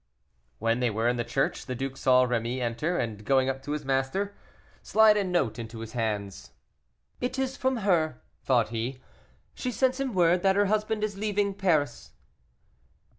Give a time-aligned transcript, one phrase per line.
[0.57, 3.71] When they were in the church, the duke saw Rémy enter, and going up to
[3.73, 4.33] his master,
[4.81, 6.49] slide a note into his hand.
[7.19, 8.99] "It is from her," thought he;
[9.53, 12.13] "she sends him word that her husband is leaving Paris."